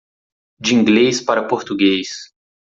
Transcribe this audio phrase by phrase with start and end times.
[0.59, 2.31] De Inglês para Português.